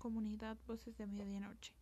[0.00, 1.74] comunidad Voces de Medianoche.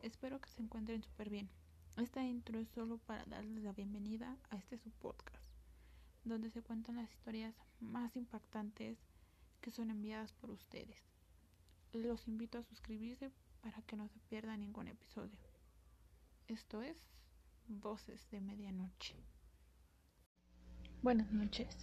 [0.00, 1.48] Espero que se encuentren súper bien.
[1.96, 5.46] Esta intro es solo para darles la bienvenida a este su podcast,
[6.24, 8.98] donde se cuentan las historias más impactantes
[9.60, 10.98] que son enviadas por ustedes.
[11.92, 13.30] Los invito a suscribirse
[13.62, 15.38] para que no se pierda ningún episodio.
[16.48, 16.96] Esto es
[17.68, 19.14] Voces de Medianoche.
[21.00, 21.76] Buenas noches.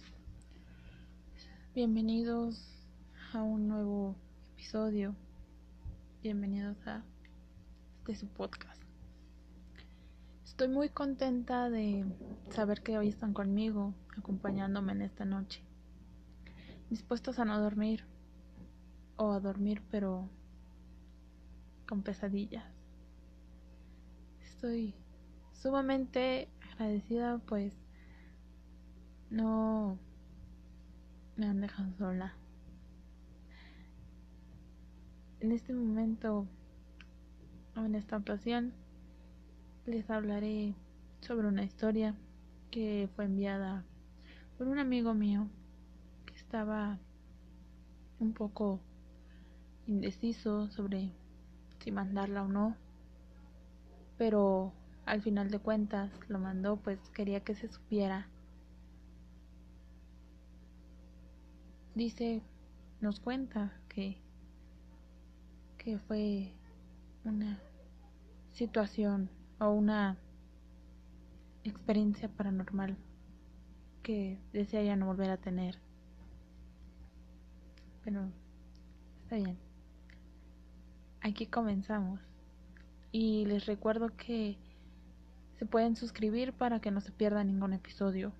[1.74, 2.84] Bienvenidos
[3.32, 4.14] a un nuevo
[4.52, 5.16] episodio.
[6.22, 7.02] Bienvenidos a
[8.00, 8.82] este su podcast.
[10.44, 12.04] Estoy muy contenta de
[12.50, 15.62] saber que hoy están conmigo, acompañándome en esta noche.
[16.90, 18.04] Dispuestos a no dormir
[19.16, 20.28] o a dormir pero
[21.88, 22.70] con pesadillas.
[24.42, 24.94] Estoy
[25.54, 27.72] sumamente agradecida pues
[29.30, 29.98] no
[31.36, 32.34] me han dejado sola.
[35.40, 36.46] En este momento,
[37.74, 38.74] en esta ocasión,
[39.86, 40.74] les hablaré
[41.22, 42.14] sobre una historia
[42.70, 43.82] que fue enviada
[44.58, 45.48] por un amigo mío
[46.26, 46.98] que estaba
[48.18, 48.80] un poco
[49.86, 51.10] indeciso sobre
[51.78, 52.76] si mandarla o no,
[54.18, 54.74] pero
[55.06, 58.28] al final de cuentas lo mandó pues quería que se supiera.
[61.94, 62.42] Dice,
[63.00, 64.19] nos cuenta que
[65.82, 66.52] que fue
[67.24, 67.58] una
[68.52, 70.18] situación o una
[71.64, 72.98] experiencia paranormal
[74.02, 75.78] que desea ya no volver a tener.
[78.04, 78.28] Pero
[79.22, 79.56] está bien.
[81.22, 82.20] Aquí comenzamos.
[83.10, 84.58] Y les recuerdo que
[85.58, 88.32] se pueden suscribir para que no se pierda ningún episodio.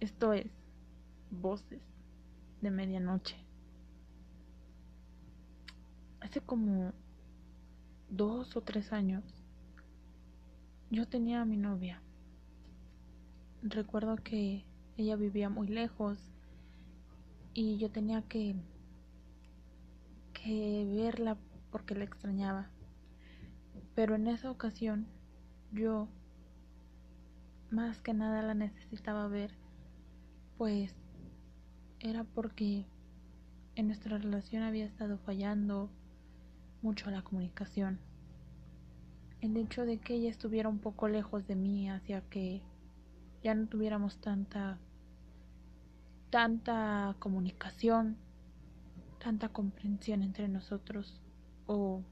[0.00, 0.50] Esto es
[1.30, 1.80] Voces
[2.60, 3.49] de Medianoche
[6.30, 6.92] hace como
[8.08, 9.24] dos o tres años
[10.88, 12.02] yo tenía a mi novia.
[13.62, 14.64] Recuerdo que
[14.96, 16.18] ella vivía muy lejos
[17.52, 18.54] y yo tenía que
[20.32, 21.36] que verla
[21.72, 22.70] porque la extrañaba.
[23.96, 25.08] Pero en esa ocasión
[25.72, 26.06] yo
[27.72, 29.50] más que nada la necesitaba ver,
[30.58, 30.94] pues
[31.98, 32.86] era porque
[33.74, 35.90] en nuestra relación había estado fallando
[36.82, 37.98] mucho la comunicación.
[39.40, 42.62] El hecho de que ella estuviera un poco lejos de mí hacía que
[43.42, 44.78] ya no tuviéramos tanta
[46.30, 48.16] tanta comunicación,
[49.18, 51.20] tanta comprensión entre nosotros
[51.66, 52.02] o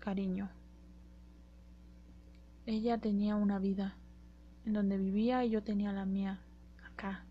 [0.00, 0.50] cariño.
[2.66, 3.96] Ella tenía una vida
[4.66, 6.40] en donde vivía y yo tenía la mía
[6.84, 7.24] acá.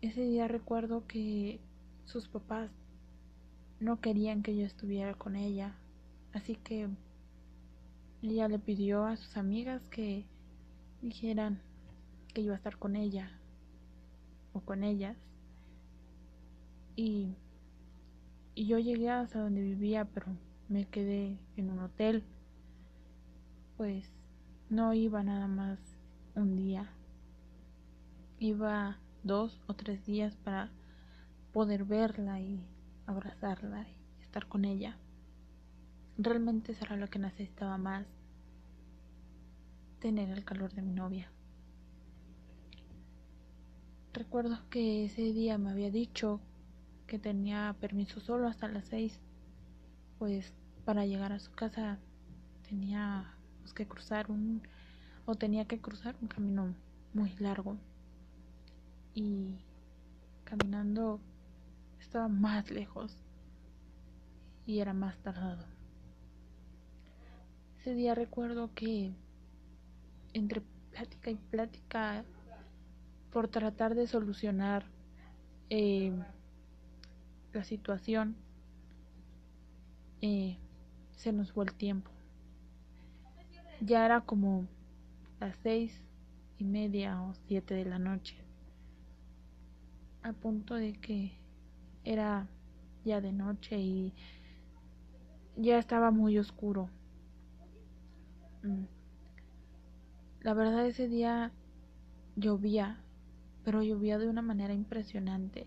[0.00, 1.60] Ese día recuerdo que
[2.04, 2.70] sus papás
[3.80, 5.74] no querían que yo estuviera con ella,
[6.32, 6.88] así que
[8.22, 10.24] ella le pidió a sus amigas que
[11.02, 11.60] dijeran
[12.32, 13.30] que iba a estar con ella
[14.52, 15.16] o con ellas.
[16.96, 17.36] Y,
[18.54, 20.26] y yo llegué hasta donde vivía, pero
[20.68, 22.24] me quedé en un hotel.
[23.76, 24.10] Pues
[24.70, 25.78] no iba nada más
[26.34, 26.90] un día.
[28.38, 30.70] Iba dos o tres días para
[31.52, 32.60] poder verla y
[33.06, 34.98] abrazarla y estar con ella.
[36.18, 38.06] Realmente eso era lo que necesitaba más,
[40.00, 41.30] tener el calor de mi novia.
[44.12, 46.40] Recuerdo que ese día me había dicho
[47.06, 49.20] que tenía permiso solo hasta las seis,
[50.18, 51.98] pues para llegar a su casa
[52.68, 53.36] tenía
[53.74, 54.62] que cruzar un
[55.26, 56.74] o tenía que cruzar un camino
[57.12, 57.76] muy largo
[59.14, 59.56] y
[60.44, 61.20] caminando
[62.16, 63.14] estaba más lejos
[64.64, 65.66] y era más tardado.
[67.78, 69.12] Ese día recuerdo que
[70.32, 70.62] entre
[70.92, 72.24] plática y plática
[73.30, 74.86] por tratar de solucionar
[75.68, 76.10] eh,
[77.52, 78.34] la situación
[80.22, 80.56] eh,
[81.16, 82.10] se nos fue el tiempo.
[83.82, 84.66] Ya era como
[85.38, 85.92] las seis
[86.56, 88.38] y media o siete de la noche.
[90.22, 91.45] A punto de que
[92.06, 92.46] era
[93.04, 94.14] ya de noche y
[95.56, 96.88] ya estaba muy oscuro.
[98.62, 98.84] Mm.
[100.40, 101.52] La verdad ese día
[102.36, 103.00] llovía,
[103.64, 105.66] pero llovía de una manera impresionante.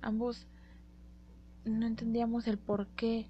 [0.00, 0.46] Ambos
[1.64, 3.28] no entendíamos el por qué,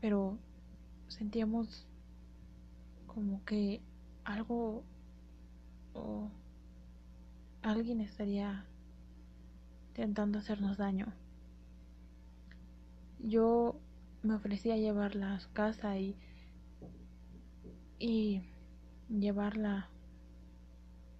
[0.00, 0.38] pero
[1.08, 1.86] sentíamos
[3.06, 3.82] como que
[4.24, 4.84] algo
[5.92, 6.30] o
[7.60, 8.64] alguien estaría
[9.98, 11.12] intentando hacernos daño.
[13.18, 13.80] Yo
[14.22, 16.14] me ofrecí a llevarla a su casa y,
[17.98, 18.42] y
[19.08, 19.88] llevarla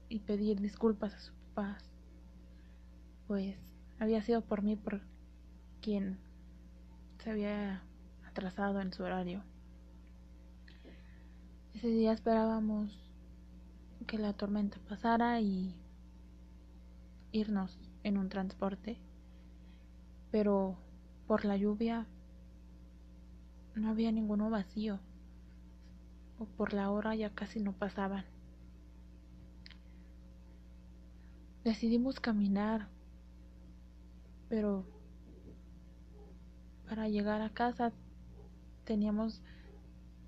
[0.08, 1.90] y pedir disculpas a sus papás,
[3.26, 3.56] pues
[3.98, 5.00] había sido por mí por
[5.82, 6.20] quien
[7.18, 7.82] se había
[8.28, 9.42] atrasado en su horario.
[11.74, 12.96] Ese día esperábamos
[14.06, 15.74] que la tormenta pasara y
[17.32, 18.98] irnos en un transporte,
[20.30, 20.76] pero
[21.26, 22.06] por la lluvia
[23.74, 24.98] no había ninguno vacío,
[26.38, 28.24] o por la hora ya casi no pasaban.
[31.64, 32.88] Decidimos caminar,
[34.48, 34.86] pero
[36.88, 37.92] para llegar a casa
[38.84, 39.42] teníamos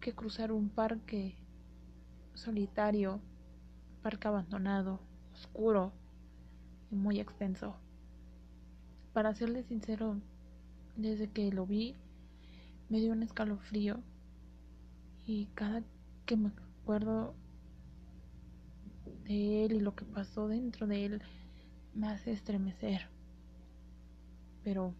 [0.01, 1.37] que cruzar un parque
[2.35, 3.21] solitario,
[4.03, 5.01] parque abandonado,
[5.33, 5.93] oscuro
[6.91, 7.77] muy extenso.
[9.13, 10.17] Para serle sincero,
[10.97, 11.95] desde que lo vi
[12.89, 14.01] me dio un escalofrío
[15.27, 15.83] y cada
[16.27, 16.51] que me
[16.83, 17.35] acuerdo
[19.25, 21.23] de él y lo que pasó dentro de él
[21.95, 23.03] me hace estremecer.
[24.65, 24.93] Pero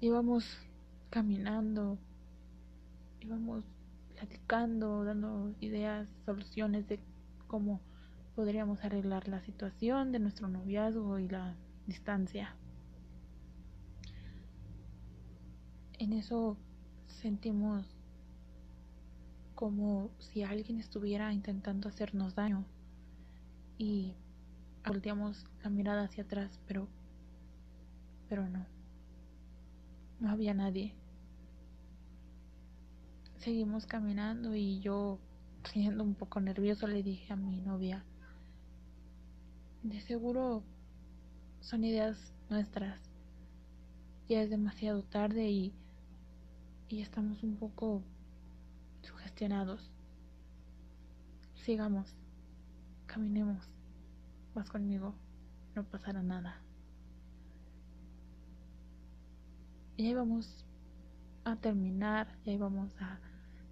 [0.00, 0.44] íbamos
[1.10, 1.98] caminando,
[3.20, 3.64] íbamos
[4.14, 7.00] platicando, dando ideas, soluciones de
[7.46, 7.80] cómo
[8.38, 11.56] podríamos arreglar la situación de nuestro noviazgo y la
[11.88, 12.54] distancia.
[15.98, 16.56] En eso
[17.08, 17.84] sentimos
[19.56, 22.64] como si alguien estuviera intentando hacernos daño
[23.76, 24.14] y
[24.86, 26.86] volteamos la mirada hacia atrás, pero
[28.28, 28.64] pero no.
[30.20, 30.94] No había nadie.
[33.38, 35.18] Seguimos caminando y yo,
[35.64, 38.04] siendo un poco nervioso, le dije a mi novia,
[39.82, 40.62] de seguro
[41.60, 43.00] son ideas nuestras.
[44.28, 45.72] Ya es demasiado tarde y,
[46.88, 48.02] y estamos un poco
[49.02, 49.90] sugestionados.
[51.54, 52.14] Sigamos,
[53.06, 53.68] caminemos,
[54.54, 55.14] vas conmigo,
[55.74, 56.60] no pasará nada.
[59.96, 60.64] Ya íbamos
[61.44, 63.18] a terminar, ya íbamos a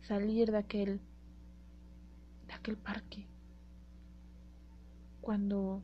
[0.02, 1.00] salir de aquel
[2.46, 3.26] de aquel parque.
[5.20, 5.82] Cuando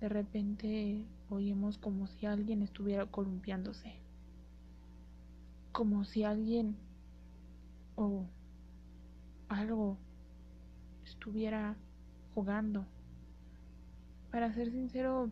[0.00, 3.94] de repente oímos como si alguien estuviera columpiándose.
[5.72, 6.76] Como si alguien
[7.96, 8.24] o
[9.48, 9.96] algo
[11.04, 11.76] estuviera
[12.34, 12.86] jugando.
[14.30, 15.30] Para ser sincero,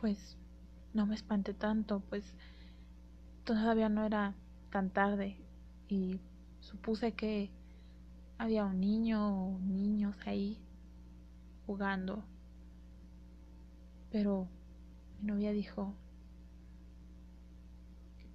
[0.00, 0.36] pues
[0.92, 2.24] no me espanté tanto, pues
[3.44, 4.34] todavía no era
[4.70, 5.36] tan tarde
[5.88, 6.20] y
[6.60, 7.50] supuse que
[8.38, 10.58] había un niño o niños ahí
[11.66, 12.24] jugando.
[14.12, 14.46] Pero
[15.18, 15.94] mi novia dijo,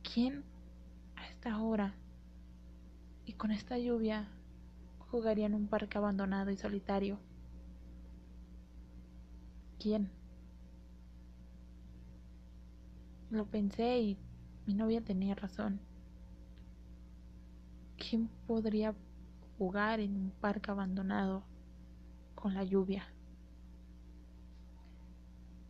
[0.01, 0.43] ¿quién
[1.15, 1.93] a esta hora
[3.25, 4.27] y con esta lluvia
[5.11, 7.19] jugaría en un parque abandonado y solitario?
[9.79, 10.09] ¿Quién?
[13.29, 14.17] Lo pensé y
[14.65, 15.79] mi novia tenía razón.
[17.97, 18.95] ¿Quién podría
[19.59, 21.43] jugar en un parque abandonado
[22.33, 23.07] con la lluvia?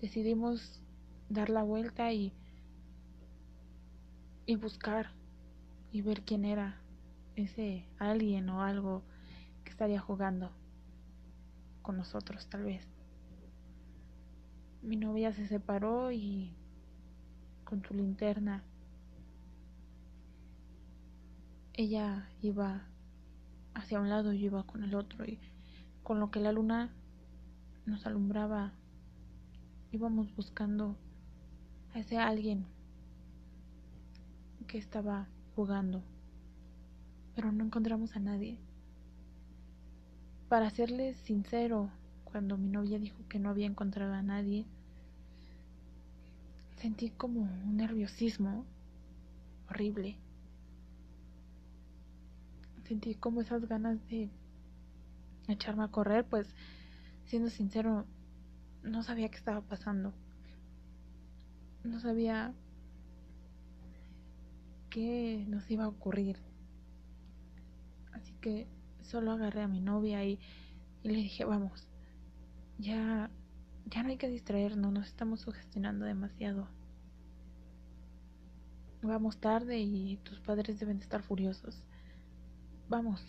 [0.02, 0.82] Decidimos
[1.30, 2.32] dar la vuelta y,
[4.46, 5.12] y buscar
[5.92, 6.80] y ver quién era
[7.36, 9.04] ese alguien o algo
[9.64, 10.52] que estaría jugando
[11.82, 12.88] con nosotros tal vez.
[14.82, 16.54] Mi novia se separó y
[17.64, 18.64] con su linterna
[21.74, 22.88] ella iba
[23.74, 25.40] hacia un lado y yo iba con el otro y
[26.04, 26.92] con lo que la luna
[27.86, 28.74] nos alumbraba
[29.92, 30.96] íbamos buscando
[31.94, 32.66] a ese alguien
[34.68, 36.04] que estaba jugando
[37.38, 38.58] pero no encontramos a nadie.
[40.50, 41.92] Para serles sincero
[42.24, 44.66] cuando mi novia dijo que no había encontrado a nadie
[46.78, 48.66] sentí como un nerviosismo
[49.70, 50.18] horrible.
[52.88, 54.32] Sentí como esas ganas de
[55.48, 56.48] echarme a correr, pues
[57.26, 58.06] siendo sincero,
[58.84, 60.14] no sabía qué estaba pasando.
[61.84, 62.54] No sabía
[64.90, 66.38] qué nos iba a ocurrir.
[68.14, 68.68] Así que
[69.02, 70.40] solo agarré a mi novia y,
[71.04, 71.88] le dije, vamos,
[72.78, 73.30] ya,
[73.86, 76.68] ya no hay que distraernos, nos estamos sugestionando demasiado.
[79.02, 81.88] Vamos tarde y tus padres deben de estar furiosos
[82.90, 83.22] vamos.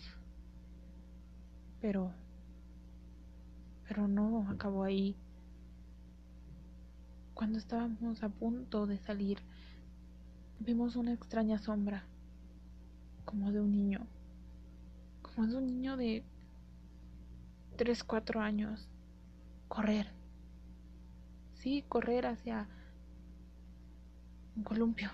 [1.81, 2.11] Pero,
[3.87, 5.15] pero no acabó ahí.
[7.39, 9.37] Cuando estábamos a punto de salir,
[10.59, 12.03] vimos una extraña sombra,
[13.23, 14.05] como de un niño,
[15.21, 16.25] como de un niño de
[17.77, 18.89] 3, 4 años,
[19.69, 20.11] correr.
[21.53, 22.67] Sí, correr hacia
[24.57, 25.09] un columpio.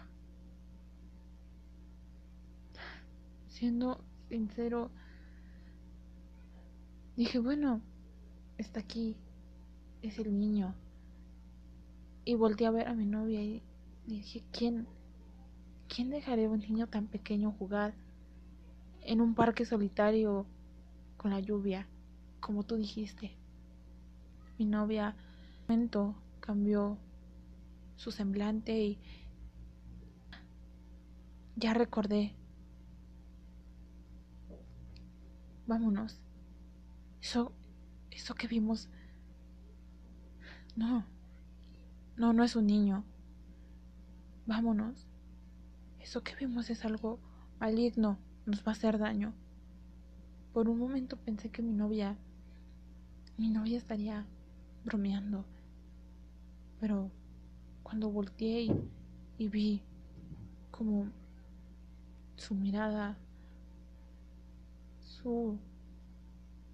[3.50, 4.90] Siendo sincero,
[7.16, 7.82] dije, bueno,
[8.58, 9.16] está aquí,
[10.02, 10.74] es el niño.
[12.26, 13.62] Y volteé a ver a mi novia y
[14.08, 14.88] dije, ¿quién,
[15.88, 17.94] quién dejaría a un niño tan pequeño jugar
[19.02, 20.46] en un parque solitario
[21.18, 21.88] con la lluvia,
[22.40, 23.38] como tú dijiste?
[24.58, 25.16] Mi novia
[25.68, 26.98] momento cambió
[27.96, 29.00] su semblante y
[31.56, 32.34] ya recordé.
[35.66, 36.20] Vámonos.
[37.22, 37.52] Eso,
[38.12, 38.90] eso que vimos.
[40.76, 41.15] No.
[42.18, 43.04] No, no es un niño.
[44.46, 45.06] Vámonos.
[46.00, 47.20] Eso que vimos es algo
[47.60, 48.18] maligno.
[48.46, 49.34] Nos va a hacer daño.
[50.54, 52.16] Por un momento pensé que mi novia...
[53.38, 54.26] Mi novia estaría
[54.86, 55.44] bromeando.
[56.80, 57.12] Pero
[57.84, 58.70] cuando volteé
[59.38, 59.82] y, vi
[60.72, 61.08] como
[62.38, 63.18] su mirada,
[65.02, 65.58] su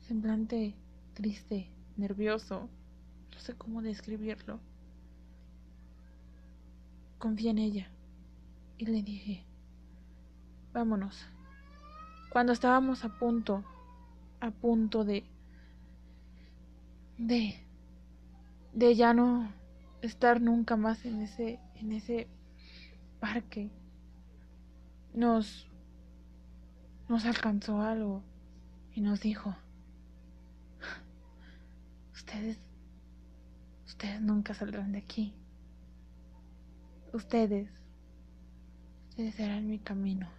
[0.01, 0.75] semblante
[1.13, 1.67] triste,
[1.98, 2.69] nervioso,
[3.33, 4.60] no sé cómo describirlo.
[7.21, 7.87] Confié en ella
[8.79, 9.45] y le dije,
[10.73, 11.23] vámonos.
[12.31, 13.63] Cuando estábamos a punto,
[14.39, 15.23] a punto de,
[17.19, 17.63] de,
[18.73, 19.53] de ya no
[20.01, 22.27] estar nunca más en ese, en ese
[23.19, 23.69] parque.
[25.13, 25.67] Nos,
[27.07, 28.23] nos alcanzó algo
[28.95, 29.55] y nos dijo,
[32.15, 32.57] ustedes,
[33.85, 35.35] ustedes nunca saldrán de aquí.
[37.13, 37.68] Ustedes,
[39.36, 40.30] serán mi camino,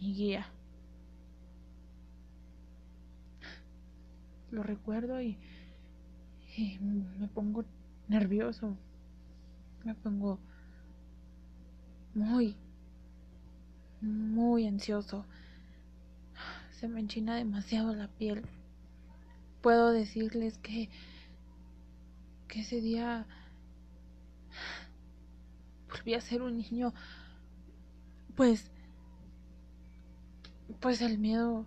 [0.00, 0.46] mi guía.
[4.50, 5.36] Lo recuerdo y,
[6.56, 7.64] y me pongo
[8.08, 8.76] nervioso.
[9.84, 10.38] Me pongo
[12.14, 12.56] muy,
[14.00, 15.26] muy ansioso.
[16.70, 18.46] Se me enchina demasiado la piel.
[19.60, 20.88] Puedo decirles que,
[22.48, 23.26] que ese día
[25.88, 26.92] volví a ser un niño.
[28.34, 28.70] Pues,
[30.80, 31.66] pues el miedo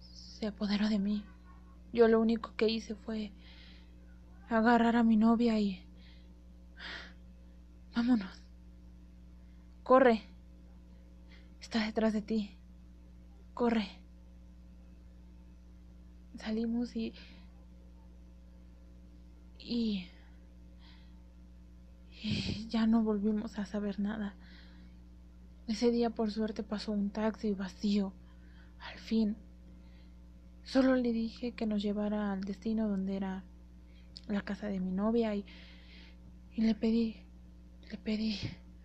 [0.00, 1.24] se apoderó de mí.
[1.92, 3.32] Yo lo único que hice fue
[4.48, 5.82] agarrar a mi novia y...
[7.94, 8.42] Vámonos.
[9.82, 10.22] Corre.
[11.60, 12.56] Está detrás de ti.
[13.54, 13.88] Corre.
[16.36, 17.14] Salimos y...
[19.58, 20.06] Y...
[22.68, 24.34] ya no volvimos a saber nada.
[25.66, 28.12] Ese día por suerte pasó un taxi vacío.
[28.80, 29.36] Al fin.
[30.62, 33.44] Solo le dije que nos llevara al destino donde era
[34.28, 35.44] la casa de mi novia y,
[36.54, 37.16] y le pedí,
[37.90, 38.36] le pedí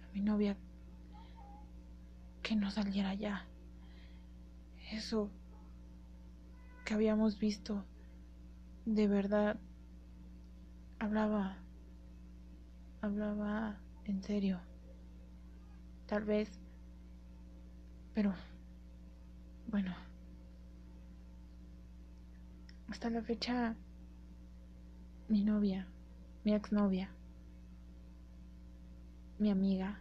[0.03, 0.55] a mi novia
[2.43, 3.47] que no saliera ya.
[4.91, 5.31] Eso
[6.85, 7.85] que habíamos visto
[8.85, 9.59] de verdad
[10.99, 11.57] hablaba
[13.01, 14.59] hablaba en serio.
[16.07, 16.49] Tal vez
[18.13, 18.33] pero
[19.67, 19.95] bueno
[22.89, 23.75] hasta la fecha
[25.29, 25.87] mi novia,
[26.43, 27.09] mi exnovia,
[29.39, 29.97] mi amiga,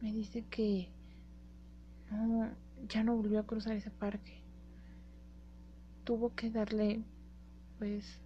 [0.00, 0.88] me dice que
[2.12, 2.48] no,
[2.88, 4.40] ya no volvió a cruzar ese parque.
[6.04, 7.02] Tuvo que darle,
[7.80, 8.20] pues,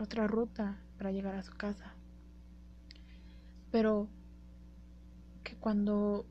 [0.00, 1.95] otra ruta para llegar a su casa.
[3.70, 4.08] Pero
[5.44, 6.26] que cuando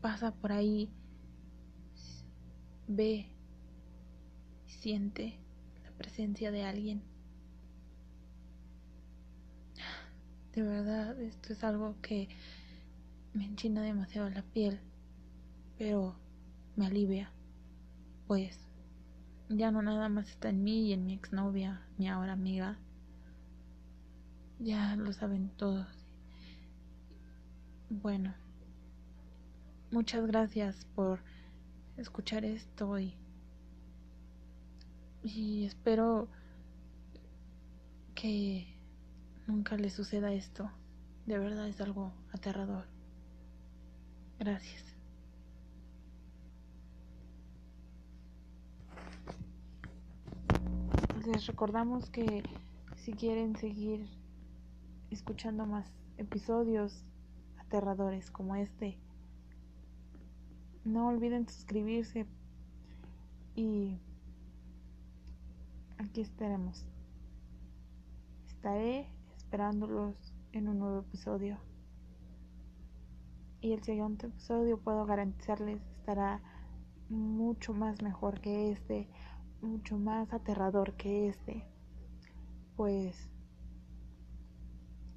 [0.00, 0.90] pasa por ahí,
[2.86, 3.26] ve,
[4.66, 5.38] siente
[5.82, 7.14] la presencia de alguien
[10.54, 12.28] De verdad, esto es algo que
[13.32, 14.78] me enchina demasiado la piel,
[15.76, 16.14] pero
[16.76, 17.32] me alivia,
[18.28, 18.60] pues
[19.48, 22.78] ya no nada más está en mí y en mi exnovia, mi ahora amiga.
[24.60, 26.03] Ya lo saben todos.
[27.90, 28.34] Bueno,
[29.90, 31.20] muchas gracias por
[31.98, 33.14] escuchar esto y,
[35.22, 36.28] y espero
[38.14, 38.74] que
[39.46, 40.70] nunca le suceda esto.
[41.26, 42.86] De verdad es algo aterrador.
[44.38, 44.82] Gracias.
[51.26, 52.42] Les recordamos que
[52.96, 54.06] si quieren seguir
[55.10, 57.04] escuchando más episodios
[57.74, 58.96] aterradores como este.
[60.84, 62.24] No olviden suscribirse
[63.56, 63.98] y
[65.98, 66.86] aquí estaremos.
[68.46, 70.14] Estaré esperándolos
[70.52, 71.58] en un nuevo episodio.
[73.60, 76.42] Y el siguiente episodio puedo garantizarles estará
[77.08, 79.08] mucho más mejor que este,
[79.62, 81.64] mucho más aterrador que este.
[82.76, 83.30] Pues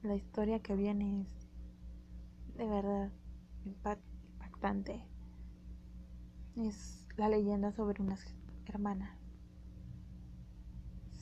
[0.01, 1.36] la historia que viene es
[2.57, 3.11] de verdad
[3.65, 5.05] impactante.
[6.55, 8.19] Es la leyenda sobre unas
[8.65, 9.15] hermanas.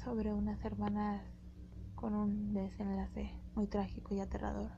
[0.04, 1.22] Sobre unas hermanas
[1.96, 4.72] con un desenlace muy trágico y aterrador.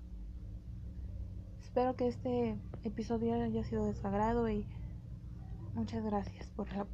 [1.62, 4.68] Espero que este episodio haya sido de su agrado y
[5.76, 6.86] muchas gracias por la